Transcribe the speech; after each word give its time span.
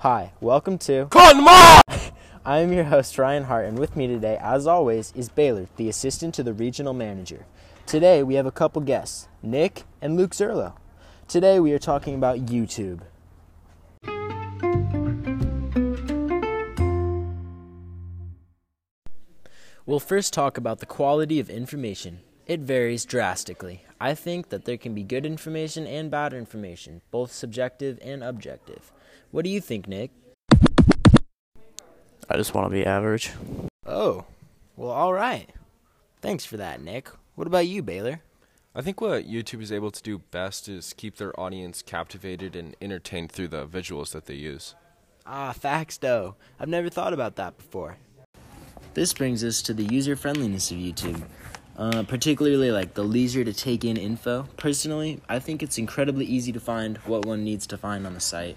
Hi, 0.00 0.32
welcome 0.40 0.78
to 0.78 1.08
Cotton 1.10 1.44
Mall! 1.44 1.82
I 2.46 2.60
am 2.60 2.72
your 2.72 2.84
host 2.84 3.18
Ryan 3.18 3.44
Hart, 3.44 3.66
and 3.66 3.78
with 3.78 3.96
me 3.96 4.06
today, 4.06 4.38
as 4.40 4.66
always, 4.66 5.12
is 5.14 5.28
Baylor, 5.28 5.66
the 5.76 5.90
assistant 5.90 6.34
to 6.36 6.42
the 6.42 6.54
regional 6.54 6.94
manager. 6.94 7.44
Today 7.84 8.22
we 8.22 8.36
have 8.36 8.46
a 8.46 8.50
couple 8.50 8.80
guests, 8.80 9.28
Nick 9.42 9.84
and 10.00 10.16
Luke 10.16 10.30
Zerlo. 10.30 10.72
Today 11.28 11.60
we 11.60 11.74
are 11.74 11.78
talking 11.78 12.14
about 12.14 12.46
YouTube. 12.46 13.02
We'll 19.84 20.00
first 20.00 20.32
talk 20.32 20.56
about 20.56 20.78
the 20.78 20.86
quality 20.86 21.40
of 21.40 21.50
information. 21.50 22.20
It 22.46 22.60
varies 22.60 23.04
drastically. 23.04 23.84
I 24.02 24.14
think 24.14 24.48
that 24.48 24.64
there 24.64 24.78
can 24.78 24.94
be 24.94 25.02
good 25.02 25.26
information 25.26 25.86
and 25.86 26.10
bad 26.10 26.32
information, 26.32 27.02
both 27.10 27.32
subjective 27.32 27.98
and 28.00 28.24
objective. 28.24 28.90
What 29.30 29.44
do 29.44 29.50
you 29.50 29.60
think, 29.60 29.86
Nick? 29.86 30.10
I 32.28 32.36
just 32.36 32.54
want 32.54 32.66
to 32.66 32.70
be 32.70 32.86
average. 32.86 33.32
Oh, 33.84 34.24
well, 34.76 34.90
all 34.90 35.12
right. 35.12 35.50
Thanks 36.22 36.46
for 36.46 36.56
that, 36.56 36.80
Nick. 36.80 37.08
What 37.34 37.46
about 37.46 37.66
you, 37.66 37.82
Baylor? 37.82 38.22
I 38.74 38.80
think 38.80 39.00
what 39.00 39.28
YouTube 39.28 39.60
is 39.60 39.72
able 39.72 39.90
to 39.90 40.02
do 40.02 40.18
best 40.18 40.68
is 40.68 40.94
keep 40.94 41.16
their 41.16 41.38
audience 41.38 41.82
captivated 41.82 42.56
and 42.56 42.76
entertained 42.80 43.32
through 43.32 43.48
the 43.48 43.66
visuals 43.66 44.12
that 44.12 44.26
they 44.26 44.34
use. 44.34 44.74
Ah, 45.26 45.52
facts, 45.52 45.98
though. 45.98 46.36
I've 46.58 46.68
never 46.68 46.88
thought 46.88 47.12
about 47.12 47.36
that 47.36 47.58
before. 47.58 47.96
This 48.94 49.12
brings 49.12 49.44
us 49.44 49.60
to 49.62 49.74
the 49.74 49.84
user 49.84 50.16
friendliness 50.16 50.70
of 50.70 50.78
YouTube, 50.78 51.22
uh, 51.76 52.02
particularly 52.04 52.70
like 52.70 52.94
the 52.94 53.02
leisure 53.02 53.44
to 53.44 53.52
take 53.52 53.84
in 53.84 53.96
info. 53.96 54.46
Personally, 54.56 55.20
I 55.28 55.38
think 55.38 55.62
it's 55.62 55.78
incredibly 55.78 56.24
easy 56.24 56.52
to 56.52 56.60
find 56.60 56.98
what 56.98 57.24
one 57.24 57.44
needs 57.44 57.66
to 57.68 57.78
find 57.78 58.06
on 58.06 58.14
the 58.14 58.20
site, 58.20 58.56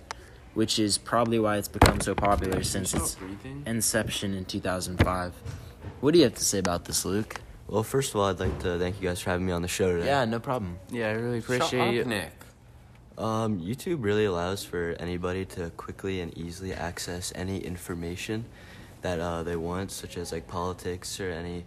which 0.53 0.79
is 0.79 0.97
probably 0.97 1.39
why 1.39 1.57
it's 1.57 1.67
become 1.67 2.01
so 2.01 2.15
popular 2.15 2.63
since 2.63 2.93
its 2.93 3.17
inception 3.65 4.33
in 4.33 4.45
2005. 4.45 5.33
What 6.01 6.11
do 6.13 6.19
you 6.19 6.25
have 6.25 6.35
to 6.35 6.45
say 6.45 6.59
about 6.59 6.85
this, 6.85 7.05
Luke? 7.05 7.39
Well, 7.67 7.83
first 7.83 8.11
of 8.13 8.17
all, 8.19 8.27
I'd 8.27 8.39
like 8.39 8.59
to 8.59 8.77
thank 8.77 9.01
you 9.01 9.07
guys 9.07 9.21
for 9.21 9.29
having 9.29 9.45
me 9.45 9.51
on 9.51 9.61
the 9.61 9.67
show 9.67 9.93
today. 9.93 10.07
Yeah, 10.07 10.25
no 10.25 10.39
problem. 10.39 10.77
Yeah, 10.91 11.09
I 11.09 11.13
really 11.13 11.39
appreciate 11.39 11.93
you. 11.93 12.05
Nick. 12.05 12.33
Um, 13.17 13.59
YouTube 13.59 14.03
really 14.03 14.25
allows 14.25 14.65
for 14.65 14.95
anybody 14.99 15.45
to 15.45 15.69
quickly 15.71 16.19
and 16.19 16.35
easily 16.37 16.73
access 16.73 17.31
any 17.35 17.59
information 17.59 18.45
that 19.01 19.19
uh, 19.19 19.43
they 19.43 19.55
want, 19.55 19.91
such 19.91 20.17
as 20.17 20.31
like 20.31 20.47
politics 20.47 21.19
or 21.19 21.29
any 21.29 21.65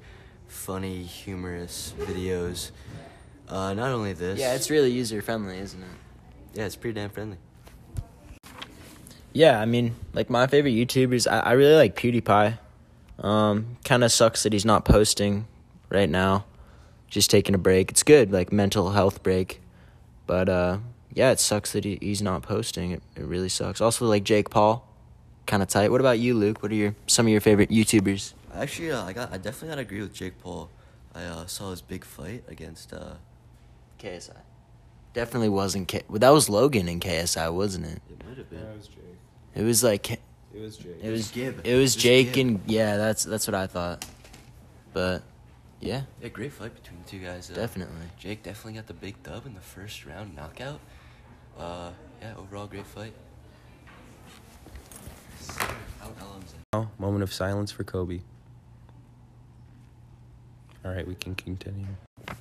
funny, 0.48 1.02
humorous 1.02 1.94
videos. 1.98 2.70
Uh, 3.48 3.74
not 3.74 3.92
only 3.92 4.12
this. 4.12 4.38
Yeah, 4.38 4.54
it's 4.54 4.70
really 4.70 4.90
user 4.90 5.22
friendly, 5.22 5.58
isn't 5.58 5.80
it? 5.80 5.88
yeah, 6.56 6.64
it's 6.64 6.76
pretty 6.76 6.94
damn 6.98 7.10
friendly. 7.10 7.36
Yeah, 9.32 9.60
I 9.60 9.66
mean, 9.66 9.94
like 10.14 10.30
my 10.30 10.46
favorite 10.46 10.72
YouTubers, 10.72 11.30
I, 11.30 11.40
I 11.40 11.52
really 11.52 11.74
like 11.74 11.94
PewDiePie. 11.94 12.58
Um, 13.18 13.76
kind 13.84 14.02
of 14.02 14.10
sucks 14.10 14.42
that 14.42 14.52
he's 14.52 14.64
not 14.64 14.84
posting 14.84 15.46
right 15.90 16.08
now. 16.08 16.46
Just 17.08 17.30
taking 17.30 17.54
a 17.54 17.58
break. 17.58 17.90
It's 17.90 18.02
good, 18.02 18.32
like 18.32 18.52
mental 18.52 18.90
health 18.90 19.22
break. 19.22 19.60
But 20.26 20.48
uh, 20.48 20.78
yeah, 21.12 21.30
it 21.30 21.40
sucks 21.40 21.72
that 21.72 21.84
he, 21.84 21.98
he's 22.00 22.22
not 22.22 22.42
posting. 22.42 22.92
It, 22.92 23.02
it 23.14 23.24
really 23.24 23.48
sucks. 23.50 23.80
Also, 23.80 24.06
like 24.06 24.24
Jake 24.24 24.50
Paul, 24.50 24.88
kind 25.46 25.62
of 25.62 25.68
tight. 25.68 25.90
What 25.90 26.00
about 26.00 26.18
you, 26.18 26.34
Luke? 26.34 26.62
What 26.62 26.72
are 26.72 26.74
your 26.74 26.94
some 27.06 27.26
of 27.26 27.30
your 27.30 27.40
favorite 27.42 27.70
YouTubers? 27.70 28.32
Actually, 28.56 28.92
uh, 28.92 29.04
I 29.04 29.12
got 29.12 29.32
I 29.32 29.38
definitely 29.38 29.68
gotta 29.68 29.80
agree 29.82 30.00
with 30.00 30.12
Jake 30.14 30.38
Paul. 30.38 30.70
I 31.14 31.24
uh, 31.24 31.46
saw 31.46 31.70
his 31.70 31.82
big 31.82 32.04
fight 32.04 32.44
against. 32.48 32.92
Uh, 32.92 33.14
KSI. 33.98 34.36
Definitely 35.14 35.48
wasn't 35.48 35.88
K. 35.88 36.02
Well, 36.08 36.18
that 36.18 36.30
was 36.30 36.48
Logan 36.48 36.88
in 36.88 37.00
KSI, 37.00 37.52
wasn't 37.52 37.86
it? 37.86 38.02
it 38.10 38.26
might 38.26 38.36
have 38.36 38.50
been. 38.50 38.60
It 38.60 38.76
was 38.76 38.88
Jake. 38.88 39.18
It 39.54 39.62
was 39.62 39.82
like 39.82 40.10
It 40.12 40.20
was 40.54 40.76
Jake. 40.76 40.98
it 41.02 41.10
was 41.10 41.30
Gib. 41.30 41.66
It 41.66 41.76
was 41.76 41.96
Jake 41.96 42.34
Gib. 42.34 42.46
and 42.46 42.60
yeah, 42.66 42.96
that's 42.98 43.24
that's 43.24 43.46
what 43.46 43.54
I 43.54 43.66
thought. 43.66 44.04
But 44.92 45.22
yeah, 45.80 46.02
Yeah, 46.22 46.28
great 46.28 46.52
fight 46.52 46.74
between 46.74 47.02
the 47.02 47.08
two 47.08 47.18
guys. 47.18 47.50
Uh, 47.50 47.54
definitely. 47.54 47.94
Jake 48.18 48.42
definitely 48.42 48.74
got 48.74 48.86
the 48.86 48.94
big 48.94 49.22
dub 49.22 49.46
in 49.46 49.54
the 49.54 49.60
first 49.60 50.04
round 50.04 50.36
knockout. 50.36 50.80
Uh, 51.58 51.90
yeah, 52.20 52.34
overall 52.36 52.66
great 52.66 52.86
fight. 52.86 53.14
Now, 56.72 56.90
moment 56.98 57.22
of 57.22 57.32
silence 57.32 57.72
for 57.72 57.84
Kobe. 57.84 58.20
All 60.86 60.92
right, 60.92 61.06
we 61.06 61.16
can 61.16 61.34
continue. 61.34 61.84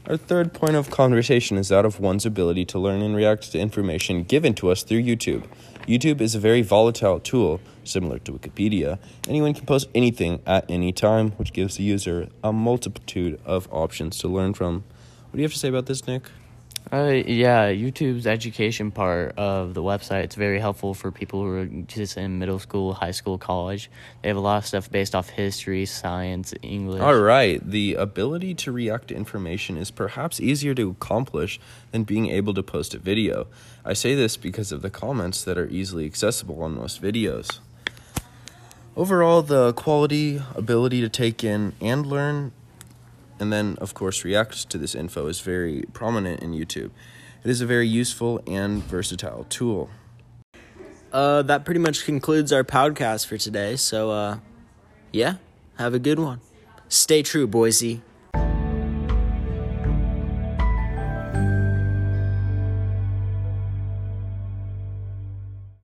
Our 0.08 0.18
third 0.18 0.54
point 0.54 0.76
of 0.76 0.92
conversation 0.92 1.58
is 1.58 1.70
that 1.70 1.84
of 1.84 2.00
one's 2.00 2.28
ability 2.28 2.66
to 2.66 2.80
learn 2.80 3.02
and 3.02 3.16
react 3.16 3.52
to 3.54 3.60
information 3.60 4.24
given 4.24 4.54
to 4.56 4.70
us 4.70 4.84
through 4.84 5.02
YouTube. 5.02 5.48
YouTube 5.88 6.22
is 6.22 6.36
a 6.36 6.40
very 6.40 6.62
volatile 6.62 7.20
tool, 7.20 7.60
similar 7.84 8.20
to 8.20 8.34
Wikipedia. 8.34 9.00
Anyone 9.28 9.56
can 9.56 9.66
post 9.66 9.88
anything 9.96 10.44
at 10.46 10.64
any 10.70 10.92
time, 10.92 11.32
which 11.32 11.54
gives 11.54 11.78
the 11.78 11.84
user 11.84 12.30
a 12.44 12.54
multitude 12.54 13.40
of 13.46 13.68
options 13.72 14.20
to 14.20 14.28
learn 14.28 14.54
from. 14.54 14.84
What 15.32 15.32
do 15.34 15.40
you 15.40 15.46
have 15.46 15.54
to 15.54 15.60
say 15.60 15.70
about 15.70 15.88
this, 15.88 16.06
Nick? 16.06 16.30
Uh, 16.92 17.24
yeah, 17.26 17.72
YouTube's 17.72 18.28
education 18.28 18.92
part 18.92 19.34
of 19.38 19.74
the 19.74 19.82
website 19.82 20.24
it's 20.26 20.36
very 20.36 20.60
helpful 20.60 20.94
for 20.94 21.12
people 21.12 21.42
who 21.42 21.50
are 21.58 21.66
just 21.66 22.16
in 22.16 22.38
middle 22.38 22.60
school, 22.60 22.94
high 22.94 23.12
school, 23.12 23.38
college. 23.38 23.90
They 24.22 24.28
have 24.28 24.38
a 24.38 24.42
lot 24.42 24.58
of 24.58 24.66
stuff 24.68 24.92
based 24.92 25.16
off 25.16 25.30
history, 25.30 25.86
science, 25.88 26.54
English. 26.62 27.02
All 27.02 27.20
right. 27.20 27.60
The 27.68 27.96
ability 27.96 28.54
to 28.56 28.72
react 28.72 29.08
to 29.08 29.16
information 29.16 29.78
is 29.78 29.90
perhaps 29.90 30.40
easier 30.40 30.76
to 30.76 30.92
accomplish 30.92 31.60
than 31.92 32.04
being 32.04 32.30
able 32.30 32.54
to 32.54 32.64
post 32.64 32.94
a 32.94 33.00
video. 33.00 33.48
I 33.84 33.94
say 33.94 34.14
this 34.14 34.38
because 34.38 34.72
of 34.72 34.82
the 34.82 34.92
comments 34.92 35.44
that 35.44 35.58
are 35.58 35.68
easily 35.68 36.06
accessible 36.06 36.62
on 36.62 36.76
most 36.76 37.02
videos. 37.02 37.60
Overall, 38.96 39.42
the 39.42 39.74
quality, 39.74 40.42
ability 40.56 41.02
to 41.02 41.10
take 41.10 41.44
in 41.44 41.74
and 41.82 42.06
learn, 42.06 42.54
and 43.40 43.52
then, 43.52 43.78
of 43.82 43.94
course, 43.94 44.24
react 44.24 44.70
to 44.70 44.78
this 44.78 44.96
info 44.96 45.28
is 45.28 45.40
very 45.42 45.84
prominent 45.94 46.42
in 46.42 46.54
YouTube. 46.54 46.92
It 47.44 47.52
is 47.52 47.62
a 47.62 47.66
very 47.66 47.88
useful 47.88 48.42
and 48.48 48.84
versatile 48.84 49.46
tool. 49.50 49.90
Uh, 51.12 51.42
that 51.44 51.64
pretty 51.64 51.80
much 51.80 52.06
concludes 52.06 52.52
our 52.52 52.64
podcast 52.64 53.28
for 53.28 53.38
today. 53.38 53.76
So, 53.76 54.12
uh, 54.12 54.38
yeah, 55.12 55.36
have 55.78 55.94
a 55.94 56.00
good 56.00 56.20
one. 56.20 56.42
Stay 56.90 57.24
true, 57.24 57.48
Boise. 57.48 58.02